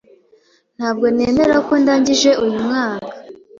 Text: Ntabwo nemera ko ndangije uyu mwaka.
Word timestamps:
Ntabwo 0.77 1.05
nemera 1.15 1.55
ko 1.67 1.73
ndangije 1.81 2.31
uyu 2.45 2.59
mwaka. 2.65 3.13